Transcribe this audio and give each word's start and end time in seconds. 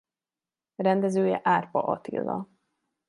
Rendezője 0.75 1.39
Árpa 1.43 1.83
Attila. 1.83 2.47